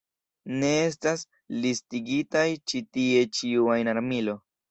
[0.61, 1.23] Ne estas
[1.65, 4.37] listigitaj ĉi tie ĉiu ajn armilo.